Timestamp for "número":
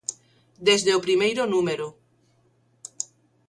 1.53-1.87